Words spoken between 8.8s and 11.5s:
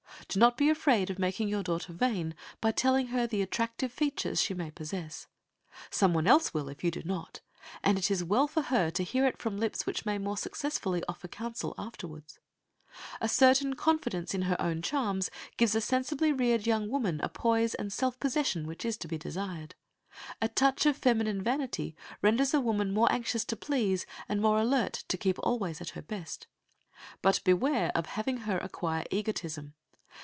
to hear it from lips which may more successfully offer